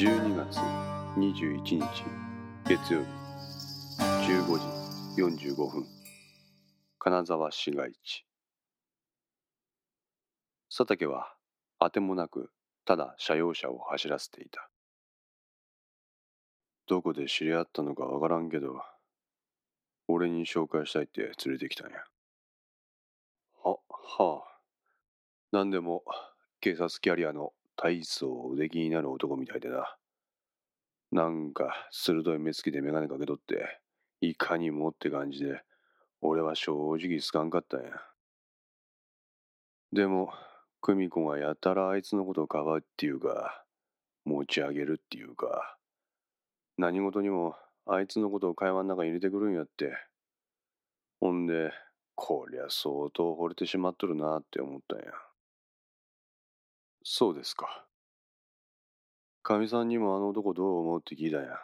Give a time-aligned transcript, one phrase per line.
[0.00, 0.56] 12月
[1.18, 1.78] 21日
[2.66, 4.02] 月曜日
[4.32, 4.46] 15
[5.18, 5.84] 時45分
[6.98, 8.24] 金沢市街地。
[10.74, 11.34] 佐竹は
[11.78, 12.50] あてもなく
[12.86, 14.70] ただ車用車を走らせていた。
[16.86, 18.80] どこで知り合ったのかわからんけど
[20.08, 21.98] 俺に紹介したいって連れてきたんや。
[23.62, 23.76] は
[24.18, 24.60] はあ。
[25.52, 26.04] 何でも
[26.62, 29.96] 警察キャリアの大層腕気になる男みたいでな。
[31.12, 33.80] なんか鋭い目つきで眼鏡かけとって、
[34.20, 35.62] いかにもって感じで、
[36.20, 37.90] 俺は正直好かんかったんや。
[39.94, 40.30] でも、
[40.82, 43.64] 久美子がやたらあいつのことをかばうっていうか、
[44.26, 45.78] 持ち上げるっていうか、
[46.76, 49.96] 何事にもあいつのことを会話の中に入れてくるんやって。
[51.18, 51.72] ほんで、
[52.14, 55.29] こりゃ相当惚れてしまっとるなって思ったんや。
[57.12, 57.84] そうですか。
[59.42, 61.56] かみさんにもあの男どう思うって聞いたんや。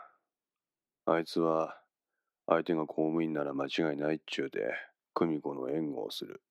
[1.05, 1.78] あいつは、
[2.48, 4.75] 相手が公務員なら間違いないっちゅうで、
[5.14, 6.42] 久美子の援護をする。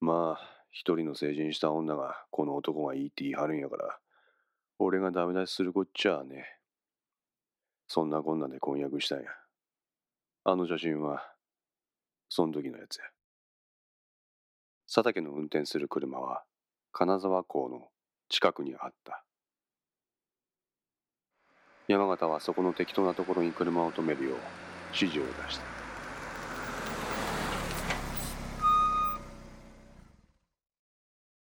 [0.00, 3.98] まあ、一人の成人した女がこの男がいいって言い張るんやから、
[4.78, 6.46] 俺がダメ出しするこっちゃあね。
[7.86, 9.28] そんなこんなで婚約したんや。
[10.44, 11.22] あの写真は、
[12.30, 13.04] そん時のやつや。
[14.86, 16.47] 佐竹の運転する車は、
[16.92, 17.88] 金沢港の
[18.28, 19.24] 近くにあった。
[21.86, 24.34] 山形はそこの適当なところに車を止めるよう
[24.92, 25.64] 指示を出した。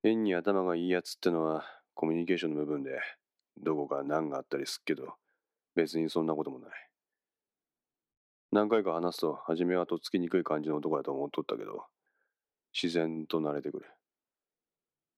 [0.03, 3.01] 変に頭がいいやつってのはコミュニケーションの部分で
[3.57, 5.15] どこか難があったりすっけど
[5.75, 6.71] 別にそんなこともない。
[8.53, 11.87] 何回か話すと初めはとっつきにくい感じの男だと思っとったけど
[12.75, 13.87] 自然と慣れてくる。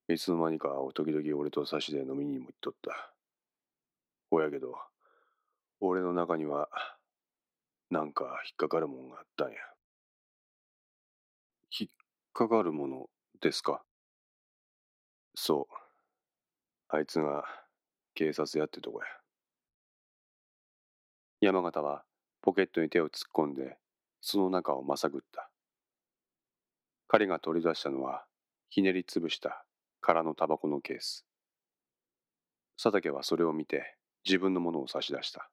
[0.08, 3.12] いつの間にか時々俺と差しで飲みにも行っとった。
[4.30, 4.76] ほやけど、
[5.80, 6.68] 俺の中には、
[7.90, 9.56] なんか引っかかるもんがあったんや。
[11.76, 11.90] 引っ
[12.32, 13.10] かかるもの
[13.40, 13.82] ですか？
[15.34, 15.74] そう。
[16.88, 17.44] あいつが
[18.14, 19.06] 警察やってとこや。
[21.40, 22.04] 山形は
[22.42, 23.76] ポケットに手を突っ込んで、
[24.20, 25.50] その中をまさぐった。
[27.08, 28.24] 彼が取り出したのは、
[28.70, 29.64] ひねりつぶした
[30.06, 31.26] 空のタバコのケース。
[32.80, 35.50] 佐竹はそれを見て自分のものを差し出した。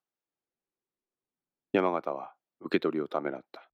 [1.72, 3.68] 山形は受け取りをためらった。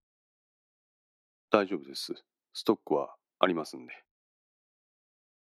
[1.51, 2.13] 大丈夫です。
[2.53, 3.93] ストックはありますんで。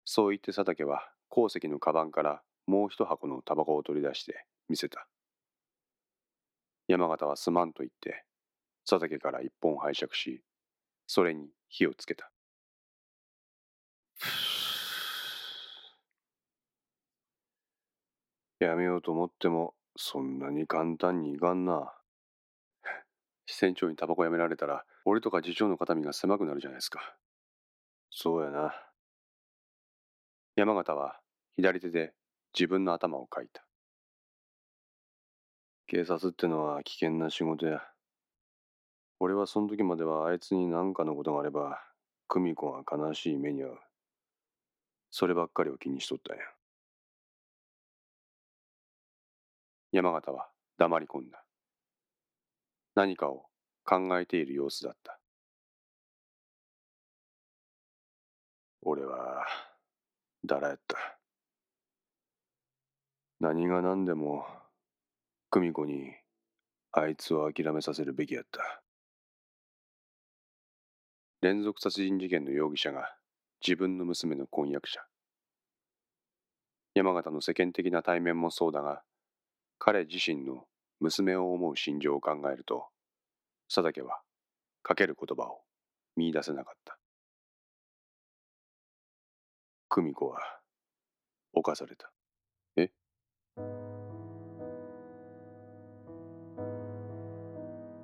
[0.04, 5.08] そう言って佐竹は鉱石のカバンからもう一箱のタバコを取り出して見せた。
[6.86, 8.24] 山形はすまんと言って
[8.88, 10.44] 佐竹から一本拝借し、
[11.08, 12.30] それに火をつけた。
[18.64, 21.94] やめようと思っても、そんなに簡単にいかんな。
[23.47, 27.16] 支店長にタバコやめられたら、俺とか次長の肩身が狭くなるじゃないですか。
[28.10, 28.75] そうやな。
[30.56, 31.20] 山形は
[31.56, 32.14] 左手で
[32.54, 33.64] 自分の頭をかいた。
[35.86, 37.82] 警察ってのは危険な仕事や。
[39.20, 41.82] 俺はその時まではあいつに何かのことがあれば、
[42.28, 43.78] 久美子が悲しい目に遭う。
[45.10, 46.44] そればっかりを気にしとったんや。
[49.94, 51.44] 山形は黙り込んだ。
[52.97, 53.47] 何かを
[53.84, 55.21] 考えている様子だった。
[58.82, 59.47] 俺は、
[60.44, 60.97] だらやった。
[63.38, 64.44] 何が何でも、
[65.53, 66.11] 久美子に、
[66.91, 68.82] あいつを諦めさせるべきやった。
[71.41, 73.15] 連続殺人事件の容疑者が
[73.65, 75.00] 自分の娘の婚約者。
[76.94, 79.05] 山形の世間的な対面もそうだが、
[79.78, 80.64] 彼自身の
[81.00, 82.86] 娘を思う心情を考えると、
[83.68, 84.20] 佐竹は
[84.82, 85.60] かける言葉を
[86.16, 86.98] 見出せなかった。
[89.88, 90.38] 久美子は
[91.52, 92.10] 犯された。
[92.76, 92.90] え？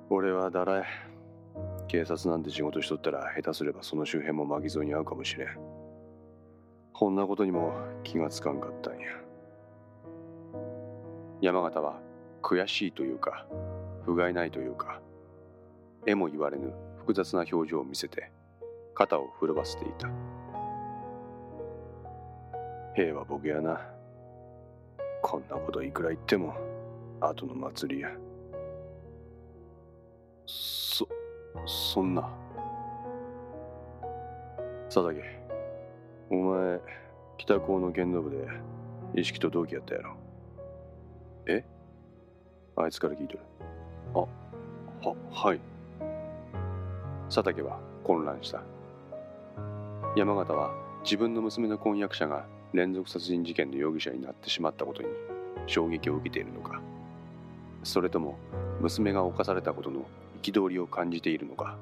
[0.09, 0.85] 俺はだらえ。
[1.87, 5.57] 警察なんて仕事しとったら下手すればその周辺も巻き添えに遭うかもしれん。
[6.93, 7.73] こんなことにも
[8.03, 9.07] 気がつかんかったんや。
[11.41, 11.99] 山形は
[12.43, 13.47] 悔しいというか、
[14.05, 15.01] 不甲斐ないというか、
[16.05, 18.31] えも言われぬ複雑な表情を見せて、
[18.93, 20.07] 肩を震わせていた。
[22.93, 23.81] 兵はボケやな。
[25.23, 26.53] こんなこといくら言っても、
[27.19, 28.09] 後の祭りや。
[30.45, 31.07] そ、
[31.65, 32.29] そんな。
[34.85, 35.23] 佐竹、
[36.29, 36.79] お前、
[37.37, 38.45] 北高の剣道部で
[39.19, 40.20] 意識と同期やったやろ。
[41.51, 41.65] え？
[42.75, 43.39] あいつから聞いてる。
[44.13, 45.59] あ、は、はい。
[47.29, 48.61] 佐竹は混乱した。
[50.15, 55.07] 山形は自分の娘の婚約者が連続殺人事件の容疑者になってしまったことに
[55.67, 56.81] 衝撃を受けているのか
[57.83, 58.37] それとも
[58.81, 60.05] 娘が犯されたことの
[60.41, 61.77] 憤りを感じているのか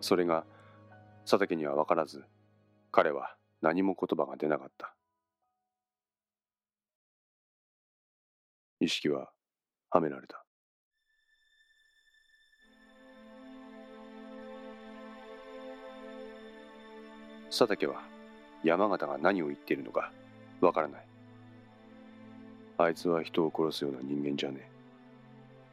[0.00, 0.44] それが
[1.24, 2.24] 佐竹には分からず
[2.92, 4.93] 彼は何も言葉が出なかった
[8.84, 9.30] 意識は
[9.88, 10.44] はめられた。
[17.48, 18.02] 佐竹は
[18.62, 20.12] 山形が何を言っているのか
[20.60, 21.06] わからない。
[22.76, 24.68] あいつは人を殺すような人間じゃねえ。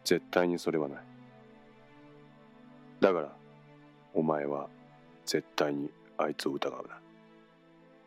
[0.05, 1.03] 絶対にそれはない。
[3.01, 3.35] だから
[4.13, 4.69] お前は
[5.25, 6.97] 絶対にあいつを疑うな。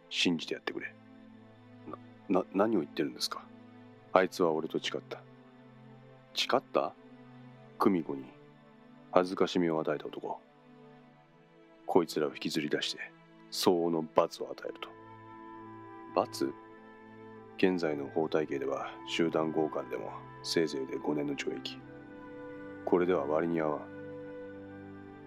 [0.08, 0.94] 信じてやってくれ。
[2.30, 3.44] な、な、何を言ってるんですか？
[4.16, 5.18] あいつは俺と誓った。
[6.34, 6.92] 誓った？
[7.80, 8.22] 久美子に。
[9.10, 10.38] 恥ずかしみを与えた男。
[11.84, 13.00] こいつらを引きずり出して
[13.50, 14.88] 相応の罰を与えると。
[16.14, 16.52] 罰？
[17.56, 20.12] 現在の法体系では集団強姦でも
[20.44, 21.76] せいぜいで5年の懲役。
[22.84, 23.80] これでは割に合わん。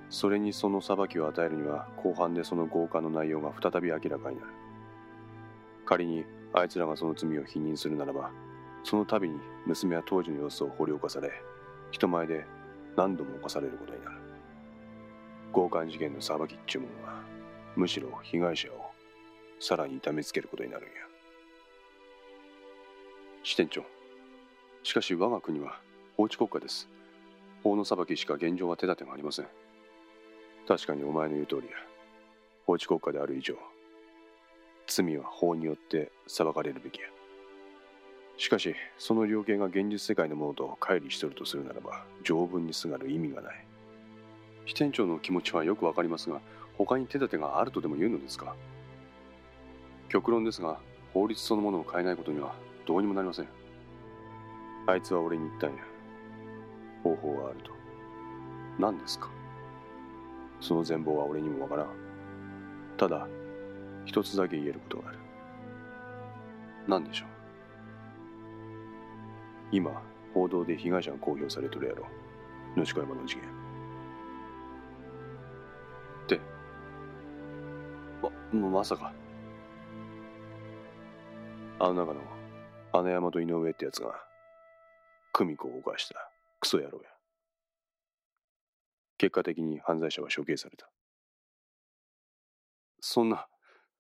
[0.10, 4.48] それにその裁きを与えるには後半でその強姦の内容が再び明らかになる。
[5.86, 6.24] 仮に
[6.54, 8.32] あいつらがその罪を否認するならば
[8.88, 11.30] その度に娘は当時の様子を掘り起こされ
[11.92, 12.46] 人前で
[12.96, 14.18] 何度も起こされることになる。
[15.52, 17.22] 強姦事件の裁きっちゅうものは
[17.76, 18.92] むしろ被害者を
[19.60, 20.94] さらに痛めつけることになるんや。
[23.44, 23.84] 支店長
[24.84, 25.82] しかし我が国は
[26.16, 26.88] 法治国家です。
[27.66, 29.48] 法の裁きしか現状は手立てがありません。
[30.66, 31.74] 確かにお前の言う通りや。
[32.66, 33.56] 法治国家である以上
[34.88, 37.08] 罪は法によって裁かれるべきや。
[38.38, 43.66] しかしその量刑が現実世界のものと乖離しとるとするならば条文にすがる意味がない。
[44.68, 46.40] 支店長の気持ちはよくわかりますが
[46.78, 48.56] 他に手立てがあるとでも言うのですか？
[50.10, 50.78] 極論ですが
[51.14, 52.54] 法律そのものを変えないことには
[52.86, 53.48] どうにもなりません。
[54.86, 55.78] あいつは俺に言ったんや
[57.04, 57.72] 方法はあると。
[58.78, 59.30] 何ですか？
[60.62, 61.88] その全貌は俺にもわからん。
[62.98, 63.28] ただ
[64.06, 65.18] 一つだけ言えることがある。
[66.88, 67.37] 何でしょう？
[69.72, 69.92] 今
[70.34, 72.06] 報道で被害者が公表されとるやろ。
[72.76, 73.44] 野鹿山の事件。
[73.44, 73.48] っ
[76.28, 76.40] て。
[78.54, 79.12] ままさか。
[81.80, 82.22] あの中の
[82.94, 84.16] 穴山と井上ってやつが
[85.34, 86.32] 久美子を犯した。
[86.60, 87.10] クソ野郎や。
[89.18, 90.90] 結果的に犯罪者は処刑された。
[93.00, 93.48] そんな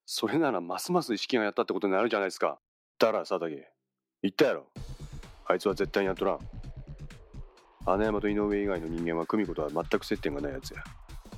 [0.06, 2.60] それならますます意識がやったってことになるじゃないですか。
[2.98, 3.72] だら佐竹
[4.22, 4.68] 言ったやろ。
[5.50, 6.40] あいつは絶対にやっとらん。
[7.86, 10.84] 穴山と井上以外の人間は久美子とは全く接点がないやつや。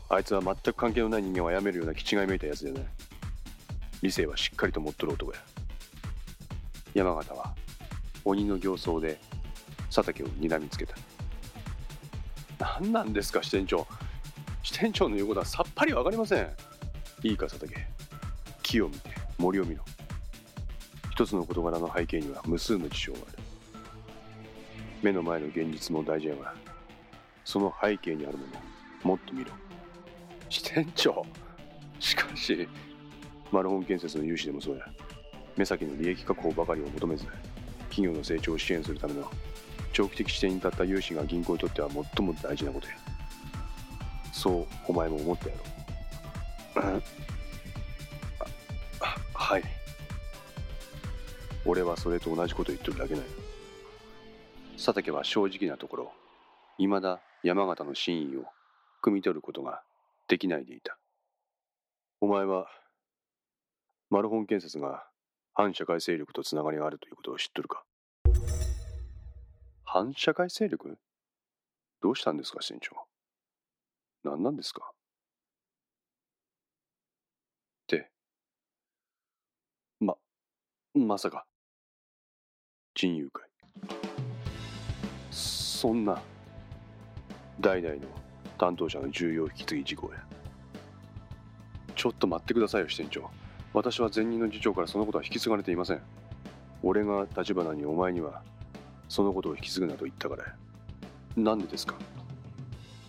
[0.10, 2.88] あいつは全く関係のない人間を殺めるような気違いめいたやつでね
[4.02, 5.40] 理性はしっかりと持っとる男や。
[6.96, 7.54] 山形は
[8.26, 9.20] 鬼の形相で
[9.94, 10.96] 佐竹を睨みつけた。
[12.60, 13.86] 何なんですか支店長。
[14.64, 16.50] 支店長の言うことはさっぱりわかりません。
[17.22, 17.75] いいか佐竹。
[18.63, 19.84] 木を見て森を見ろ。
[21.12, 23.49] 一つの事柄の背景には無数の事象がある。
[25.01, 26.53] 目の前の現実も大事やが
[27.46, 28.51] その背景にあるもの
[29.03, 29.51] もっと見ろ。
[30.50, 31.25] 支店長。
[32.00, 32.68] しかし
[33.51, 34.86] マルホン建設の融資でもそうや。
[35.58, 37.25] 目先の利益確保ばかりを求めず
[37.89, 39.29] 企業の成長を支援するための
[39.91, 42.94] 長期的視点に立った融資が銀行にとっては最も大事なことや。
[44.32, 45.56] そうお前も思ったや
[46.75, 47.01] ろ。
[49.34, 49.63] はい。
[51.65, 53.24] 俺はそれと同じこと言っとるだけない
[54.79, 56.13] 佐竹は正直なところ
[56.77, 58.45] 未だ山形の真意を
[59.03, 59.81] 汲み取ることが
[60.29, 60.98] できないでいた。
[62.21, 62.67] お前は
[64.09, 65.03] マルホン建設が
[65.53, 67.83] 反社会勢力とつながりがあるということを知っとるか？
[69.83, 70.98] 反社会勢力？
[72.01, 72.95] どうしたんですか、支店長。
[74.24, 74.91] 何なんですか？
[74.91, 74.93] っ
[77.88, 78.09] て、
[80.00, 80.15] ま、
[80.93, 81.45] まさか、
[82.95, 83.50] 人友会。
[85.79, 86.21] そんな、
[87.62, 88.01] 代々の
[88.57, 90.19] 担当者の重要引き継ぎ事項や。
[91.95, 93.29] ちょっと待ってくださいよ、支店長。
[93.74, 96.01] 私は前任の次長からそのことは引き継がれていません。
[96.83, 98.41] 俺が立花にお前には
[99.07, 100.53] そのことを引き継ぐなと言ったから
[101.38, 101.95] なんでですか？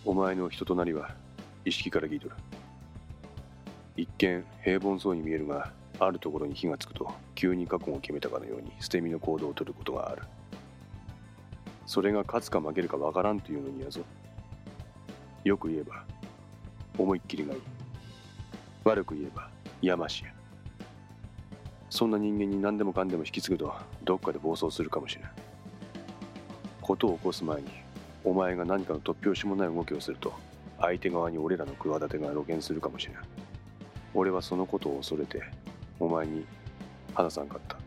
[0.05, 1.13] お前の人となりは
[1.65, 2.35] 意識から聞いとる
[3.97, 10.23] 一見平凡そうに見えるがあるところに火がつくと急に覚悟を決めたかのように捨て身の行動をとることがある
[11.85, 14.01] それが勝つか負けるかわからんというのにやぞ。
[15.43, 16.03] よく言えば
[16.97, 17.61] 思いっきりがいい。
[18.83, 19.49] 悪く言えば
[19.81, 20.31] やましや
[21.89, 23.73] そんな人間に何でもかんでも引き継ぐと
[24.03, 25.25] どっかで暴走するかもしれん。
[26.81, 27.69] ことを起こす前に
[28.23, 30.33] お前が何かの突拍子もない動きをすると
[30.79, 33.17] 相手側に俺らの企てが露見するかもしれん。
[34.13, 35.41] 俺はそのことを恐れて
[35.99, 36.45] お前に
[37.13, 37.77] 話さんかった。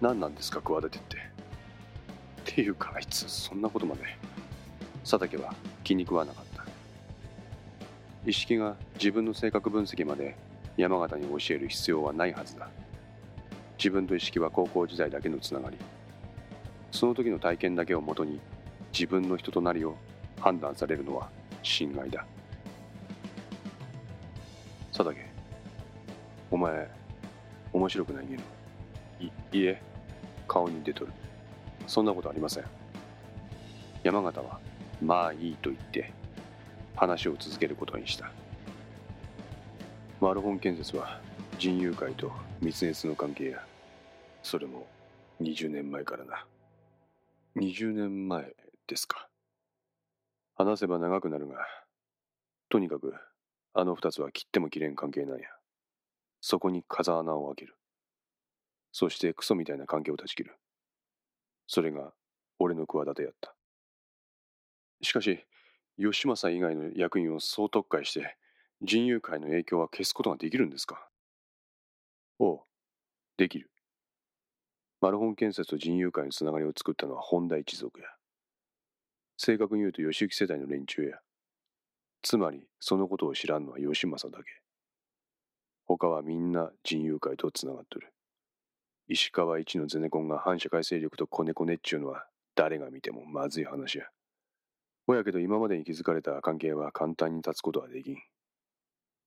[0.00, 1.21] 何なんですか企てって。
[2.54, 4.02] ていうかあいつそんなことまで。
[5.02, 6.64] 佐竹は気に食わなかった。
[8.24, 10.36] 意識が自分の性格分析まで
[10.76, 12.68] 山形に教える必要はないはずだ。
[13.78, 15.78] 自分と意識は高校時代だけのつながり。
[16.90, 18.38] その時の体験だけをもとに
[18.92, 19.96] 自分の人となりを
[20.38, 21.30] 判断されるのは
[21.62, 22.26] 侵害だ。
[24.92, 25.26] 佐竹
[26.50, 26.86] お前
[27.72, 28.44] 面白くないゲーム
[29.52, 29.80] いいえ
[30.46, 31.12] 顔に出とる。
[31.86, 32.64] そんなことありません。
[34.02, 34.60] 山形は
[35.00, 36.12] まあいいと言って
[36.96, 38.30] 話を続けることにした。
[40.20, 41.20] マルホン建設は
[41.58, 43.64] 人友会と蜜月の関係や。
[44.42, 44.86] それも
[45.40, 46.46] 20年前からな。
[47.56, 48.54] 20年前
[48.86, 49.28] ですか。
[50.54, 51.56] 話せば長くなるが
[52.68, 53.14] とにかく
[53.74, 55.46] あの二つは切っても切れん関係なんや。
[56.40, 57.76] そこに風穴を開ける。
[58.92, 60.56] そしてクソみたいな関係を断ち切る。
[61.74, 62.12] それが
[62.58, 63.54] 俺の企てやった
[65.00, 65.42] しかし
[65.96, 68.36] 義政以外の役員を総特会して
[68.82, 71.08] 人友会の影響は消すことができるんですか？
[72.38, 72.60] おう、
[73.38, 73.70] できる。
[75.00, 78.06] マルホン建設と人友会のつながりを作ったのは本田一族や。
[79.38, 81.20] 正確に言うと義行世代の連中や。
[82.20, 84.50] つまり、そのことを知らんのは義政だけ。
[85.86, 88.12] 他はみんな人友会とつながっとる。
[89.12, 94.06] 石川一のゼネコンが反社会勢力とコネコネっちゅうのは誰が見てもまずい話や。
[95.06, 98.16] ほやけど今までに築かれた関係は簡単に断つことはできん。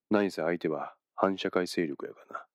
[0.10, 2.46] 何せ相手は反社会勢力やがな。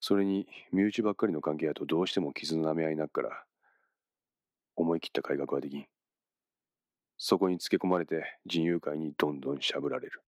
[0.00, 3.44] それに身内ばっかりの関係やとどうしても傷の舐め合いになっから
[4.74, 5.86] 思い切った改革はできん。
[7.18, 10.22] そこにつけ込まれて人友会にどんどんしゃぶられる。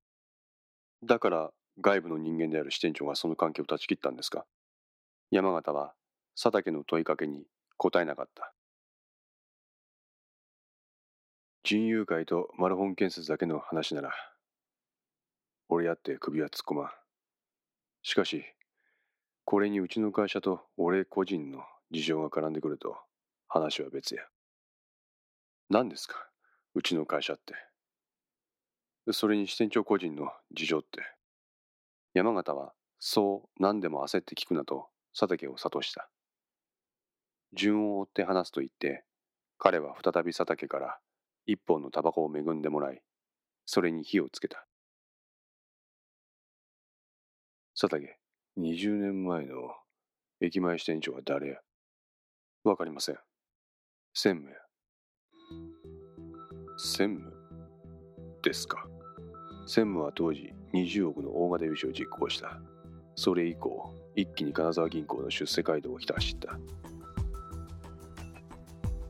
[1.03, 4.45] だから外部の人間である支店長がその関係を断ち切ったんですか？
[5.33, 5.95] 山形は
[6.37, 7.47] 佐竹の問いかけに
[7.79, 8.53] 答えなかった。
[11.65, 14.13] 人友会とマルホン建設だけの話なら
[15.71, 16.91] 俺やって首は突っ込まん。
[18.03, 18.45] しかし、
[19.47, 21.61] これにうちの会社と俺個人の
[21.91, 22.99] 事情が絡んでくると
[23.49, 24.25] 話は別や。
[25.71, 26.29] 何ですか
[26.75, 27.55] うちの会社って。
[29.15, 31.01] それに支店長個人の事情って。
[32.13, 36.09] 山形はそう何でも焦って聞くなと佐竹を諭した。
[37.55, 39.05] 順を追って話すと言って、
[39.59, 40.99] 彼は再び佐竹から
[41.47, 43.03] 一本のタバコを恵んでもらい、
[43.67, 44.67] それに火をつけた。
[47.79, 48.19] 佐竹、
[48.59, 49.75] 20年前の
[50.41, 51.57] 駅前支店長は誰や？
[52.65, 53.19] わかりません。
[54.15, 54.57] 専務や。
[56.79, 57.33] 専務
[58.43, 58.87] ですか。
[59.67, 62.61] 専務は当時20億の大型融資を実行した。
[63.15, 66.59] それ以降、一気に金沢銀行の出世街道をひた走った。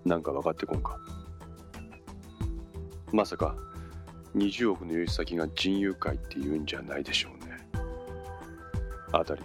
[0.05, 0.99] なんか分かってこんか？
[3.13, 3.57] まさか、
[4.35, 7.53] 20億の融資先が仁熊会って言うんじゃないでしょうね。
[9.13, 9.43] あたり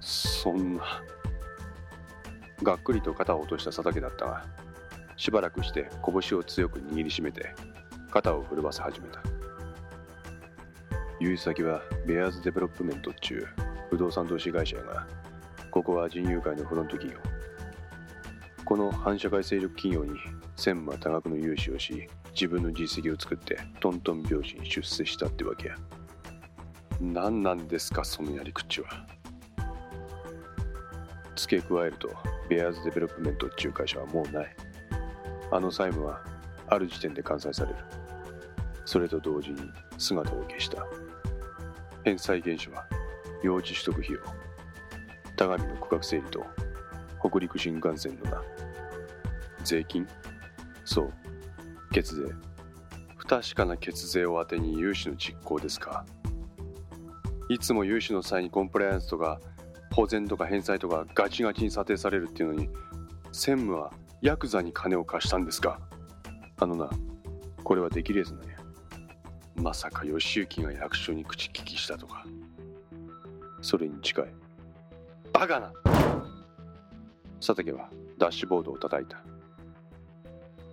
[0.00, 1.02] そんな
[2.62, 4.44] がっくりと肩を落とした佐竹だったが
[5.18, 7.54] しばらくして拳を強く握りしめて
[8.10, 9.22] 肩を震わせ始めた
[11.20, 13.48] 融資先はベアーズデベロップメントっちゅう
[13.90, 15.06] 不動産投資会社やが
[15.70, 17.20] ここは仁熊会のフロント企業。
[18.64, 20.18] この反社会勢力企業に
[20.56, 25.76] 専務は多額の融資をし自分の実績を作ってトントン拍子に出世したってわけや。
[26.98, 28.88] 何なんですかそのやり口は。
[31.36, 32.08] 付け加えると
[32.48, 34.56] ベアーズデベロップメントっていう会社はもうない。
[35.52, 36.22] あの債務は
[36.68, 37.76] ある時点で完済される。
[38.86, 40.86] それと同時に姿を消した。
[42.02, 42.86] 返済原資は
[43.42, 44.20] 用地取得費用
[45.36, 46.46] 田上の区画整理と
[47.20, 48.42] 北陸新幹線のな
[49.64, 50.06] 税金？
[50.84, 51.12] そう。
[51.92, 52.24] 血税。
[53.16, 56.04] 不確かな血税を当てに融資の実行ですか？
[57.48, 59.40] いつも融資の際にコンプライアンスとか
[59.92, 62.68] 保全とか返済とかガチガチに査定されるっていうのに
[63.32, 65.80] 専務はヤクザに金を貸したんですか？
[66.58, 66.88] あのな
[67.64, 68.56] これはできレーズなんや。
[69.56, 72.24] まさか義行が役所に口利きしたとか。
[73.60, 74.26] それに近い。
[75.32, 75.72] バカな。
[77.40, 79.22] 佐竹はダッシュボードを叩いた。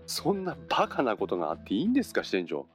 [0.06, 2.68] そんなバカなことがあっていいんですか支店長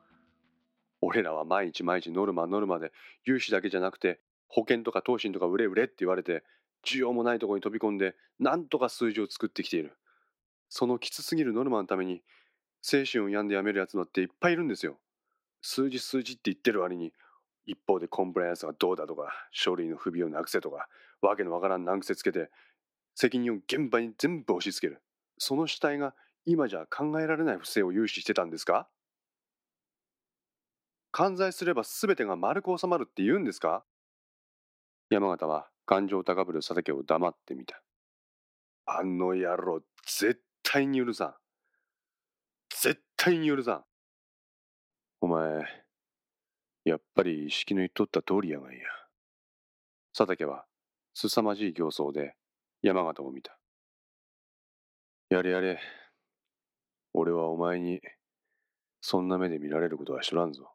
[1.01, 2.91] 俺らは毎日毎日ノルマノルマで
[3.25, 6.43] 融資だけじゃなくて保険とか投資とか売れ売れって言われて
[6.85, 9.97] 需要もないとこに飛び込んでなんとか数字を作ってきている。
[10.71, 12.23] そのきつすぎるノルマのために
[12.83, 14.99] 精神を病んでやめるやつだっていっぱいいるんですよ。
[15.61, 17.13] 数字数字って言ってる割に
[17.69, 20.89] 一方でコンプライアンスがどうだとか書類の不備をなくせとか
[21.21, 22.51] わけのわからん難癖つけて
[23.15, 25.03] 責任を現場に全部押し付ける
[25.39, 26.15] その主体が
[26.47, 28.89] 今じゃ考えられない不正を融資してたんですか？
[31.11, 33.85] 完済すれば全てが丸く収まるって言うんですか？
[35.11, 37.83] 山形は感情高ぶる佐竹を黙ってみた。
[38.87, 41.35] あの野郎、絶対に許さん。
[42.71, 43.85] 絶対に許さん。
[45.21, 45.67] お前、
[46.85, 48.79] やっぱり意識の言っとった通りやがんや。
[50.17, 50.65] 佐竹は
[51.15, 52.35] 凄まじい形相で
[52.83, 53.59] 山形を見た。
[55.31, 55.81] やれやれ。
[57.13, 58.01] 俺はお前に
[59.01, 60.71] そんな目で見られることはしとらんぞ。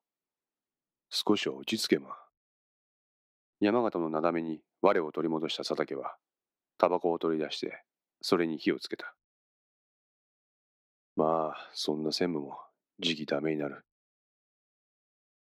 [1.09, 2.09] 少しは落ち着けま。
[3.59, 6.15] 山形のなだめに我を取り戻した佐竹は、
[6.77, 7.83] タバコを取り出して、
[8.21, 9.15] それに火をつけた。
[11.15, 12.57] まあ、そんな専務も
[12.99, 13.85] 時期ダメになる。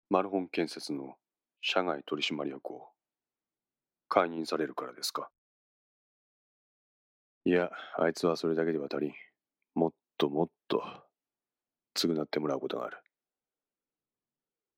[0.09, 1.15] マルホン建設の
[1.61, 2.87] 社外取締役を
[4.07, 5.29] 解任されるからですか？
[7.43, 9.13] いや、あいつはそれだけでは足りん。
[9.75, 10.81] もっともっと
[11.95, 12.97] 償ってもらうことがある。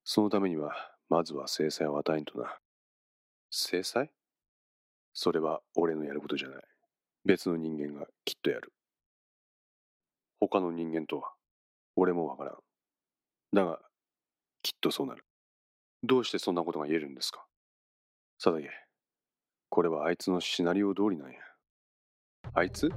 [0.04, 0.74] そのためには、
[1.10, 2.58] まずは制裁を与えんとな。
[3.52, 4.12] 制裁？
[5.14, 6.64] それは俺のやることじゃない。
[7.26, 8.74] 別の人間がきっとやる。
[10.40, 11.34] 他の人間とは、
[11.96, 12.56] 俺もわからん。
[13.54, 13.80] だが、
[14.62, 15.24] きっとそうなる。
[16.04, 17.46] どうしてそんなことが言えるんですか？
[18.42, 18.70] 佐竹、
[19.70, 21.38] これはあいつのシナリオ通りなんや。
[22.54, 22.90] あいつ？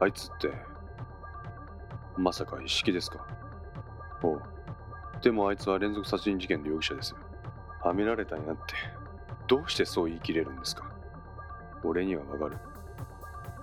[0.00, 0.52] あいつって、
[2.16, 3.26] まさか一式ですか？
[4.22, 4.42] おう。
[5.22, 7.18] でもあいつは連続殺人事件の容疑者ですよ。
[7.82, 8.74] はめられたんやって。
[9.46, 10.90] どうしてそう言い切れるんですか？
[11.82, 12.58] 俺にはわかる。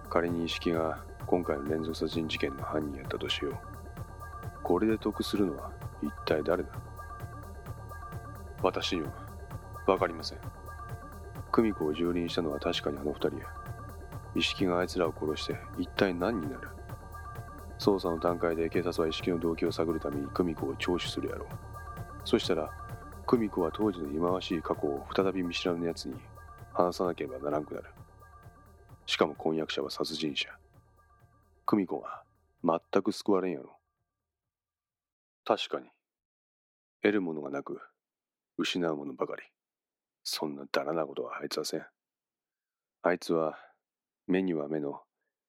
[0.10, 3.58] 仮に意識が今回の連続殺人事件の犯人やったとしよう。
[4.64, 6.70] これで得するのは一体誰だ
[8.62, 9.12] 私には
[9.88, 10.40] わかりません。
[11.52, 13.46] 久美子を蹂躙したのは確かにあの二人や。
[14.36, 16.68] 意識があいつらを殺して一体何になる？
[17.80, 21.48] 捜査の段階で警察は意識の動機を探るために久美子を聴取するやろう。
[22.26, 22.70] そしたら、
[23.26, 26.16] 久美子は当時の忌まわしい過去を再び見知らぬ奴に
[26.74, 27.88] 話さなければならんくなる。
[29.06, 30.50] しかも婚約者は殺人者。
[31.66, 32.24] 久美子が
[32.64, 33.77] 全く救われんやろ。
[35.48, 35.88] 確かに。
[37.02, 37.80] 得るものがなく、
[38.58, 39.44] 失うものばかり。
[40.26, 41.86] そんなだらなことはあいつはせん。
[43.02, 43.58] あいつは、
[44.28, 45.00] 目には目の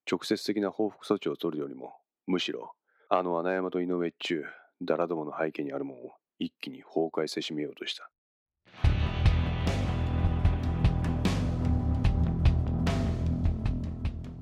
[0.08, 1.96] 直接的な報復措置を取るよりも、
[2.28, 2.74] むしろ、
[3.08, 4.44] あの穴山と井上っちゅう、
[4.80, 8.08] ダラどもの背景にあるもんを一気に崩壊せしめようとした。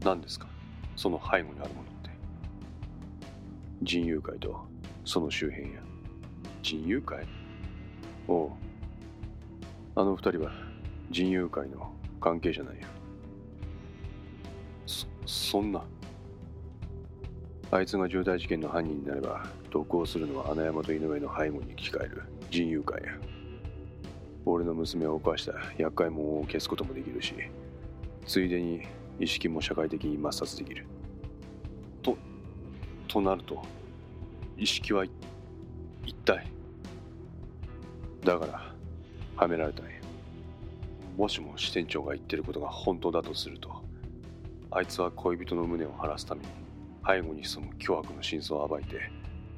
[0.04, 0.48] 何ですか？
[0.96, 2.10] その背後にあるものって。
[3.80, 4.66] 人友会と
[5.06, 5.80] その周辺や。
[6.62, 7.24] 人友会？
[8.26, 8.50] おう。
[9.94, 10.50] あの二人は
[11.10, 12.88] 人友会の関係者なんや。
[14.84, 15.84] そ、そんな。
[17.70, 23.10] あいつが重大事件の犯人になれば、得をするのは穴山と井上の背後に控える人友会や。
[24.44, 27.32] 俺の娘を犯した厄介者を消すこともできるし、
[28.26, 28.82] ついでに
[29.20, 30.84] 意識も社会的に抹殺できる。
[32.02, 32.18] と、
[33.06, 33.62] となると、
[34.56, 36.46] 意識は一体。
[38.24, 38.74] だから、
[39.36, 39.92] はめられたんや。
[41.16, 43.86] もしも支店長が言ってることが本当だとすると、
[44.70, 46.48] あいつは恋人の胸を晴らすために
[47.06, 49.00] 背後に潜む巨悪の真相を暴いて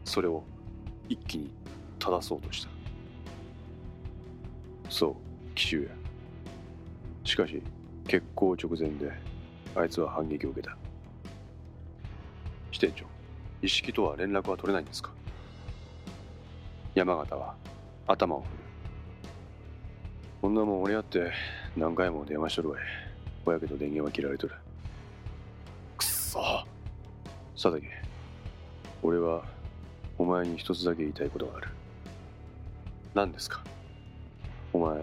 [0.04, 0.44] それを
[1.08, 1.50] 一気に
[1.98, 2.68] 正そうとした
[4.90, 5.14] そう
[5.54, 5.88] 奇襲や
[7.24, 7.62] しかし
[8.06, 9.12] 決行直前で
[9.74, 10.76] あいつは反撃を受けた
[12.70, 13.17] 支店長
[13.60, 15.10] 一式とは連絡は取れないんですか？
[16.94, 17.54] 山形は
[18.06, 18.52] 頭を振る。
[20.40, 21.32] こんなもん俺やって
[21.76, 22.82] 何回も電話しとるわい。
[23.44, 24.54] ぼやけど電源は切られとる。
[25.96, 26.64] くそ！
[27.60, 27.88] 佐竹、
[29.02, 29.44] 俺は
[30.16, 31.68] お前に一つだけ言いたいことがある。
[33.14, 33.64] 何ですか？
[34.72, 34.98] お前、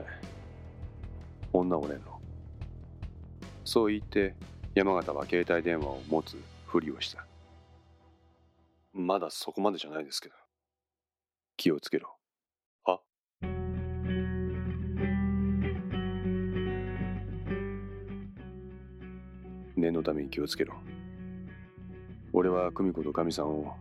[1.52, 2.20] 女おれんの。
[3.66, 4.36] そう言って
[4.74, 7.26] 山形は携帯電話を持つふりをした。
[8.98, 10.36] まだそこまでじゃないですけど。
[11.58, 12.16] 気をつけろ。
[12.86, 13.02] は
[19.76, 20.76] 念のために気をつけろ。
[22.32, 23.76] 俺は久美子とかみさんを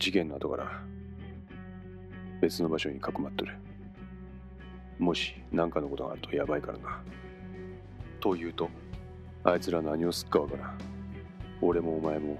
[0.00, 0.82] 事件の後から
[2.40, 3.56] 別の場所にかくまっとる
[4.98, 7.02] もし何かのことがあるとやばいからな
[8.20, 8.68] と言うと
[9.44, 10.78] あいつら何をすっかわからん
[11.62, 12.38] 俺もお前も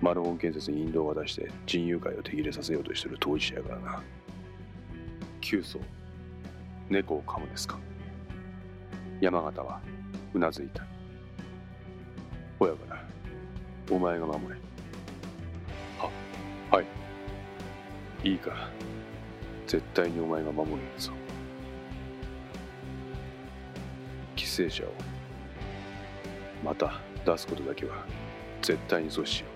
[0.00, 4.02] マルホン建設に引導を渡して人友会を手切れさせようとしてる当事者やからな。
[5.40, 5.78] 急走。
[6.88, 7.78] 猫を噛むですか。
[9.20, 9.80] 山形は
[10.34, 10.84] うなずいた。
[12.60, 13.04] 親から
[13.90, 14.54] お前が守れ。
[15.98, 16.10] は
[16.70, 16.86] はい。
[18.22, 18.68] いいか。
[19.66, 21.12] 絶対にお前が守るぞ。
[24.36, 24.92] 犠牲者を
[26.64, 28.04] また出すことだけは
[28.62, 29.55] 絶対に阻止しよう。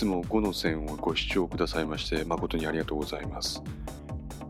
[0.00, 3.62] つも5の線をご視聴くださいまして誠にありがとうございます。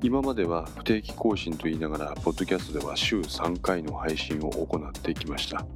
[0.01, 5.67] 今までは不定期更新と言いながらポッドキャストでは週3回の配信を行ってきました。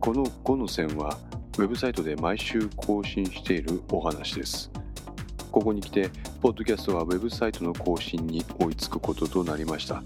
[0.00, 1.16] この5の線は
[1.58, 4.72] ウェブサイトで毎週更新しているお話です。
[5.52, 6.10] ここに来て
[6.42, 10.02] ポッドキャストはウェブサイトの更新に追いつくこととなりました。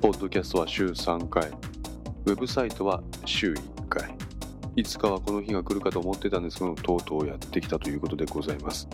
[0.00, 1.50] ポッドキャストは週3回。
[2.26, 4.23] ウェブサイトは週1回。
[4.76, 8.88] いつかはこの日が来るかと思ってたんですけど、とうとうやってきたということでございます。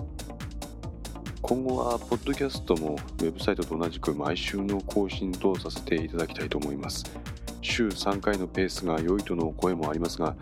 [1.41, 7.05] 今後は、ポッドキャストもウェブサイトと同じく毎週の更新とさせていただきたいと思います。
[7.63, 10.37] 週3回のペースが良いとの声もありますが、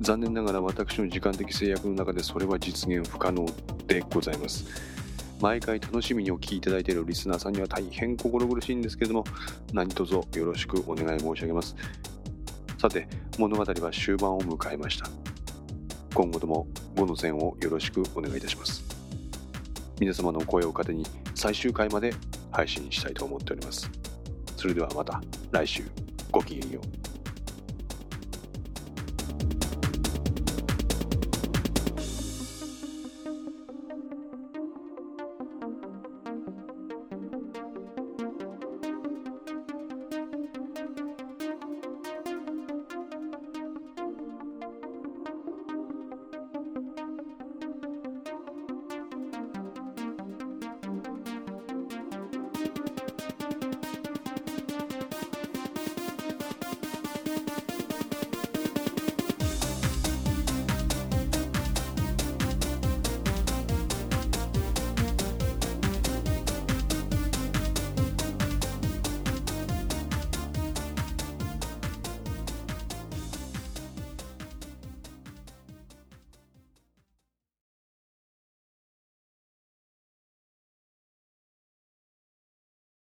[0.00, 3.46] 残念ながら私の時間的制約の中でそれは実現不可能
[3.88, 4.64] でございます。
[5.40, 9.24] 毎回楽しみにお聴きいただいているリスナーさんには大変心苦しいんですけれども、
[9.72, 11.74] 何卒よろしくお願い申し上げます。
[12.84, 15.08] さて物語は終盤を迎えました。
[16.12, 16.66] 今後とも
[16.96, 18.84] 5の線をよろしくお願いいたします。
[19.98, 21.02] 皆様の声を糧に
[21.34, 22.12] 最終回まで
[22.50, 23.90] 配信したいと思っております。
[24.58, 25.82] それではまた来週。
[26.30, 27.13] ごきげんよう。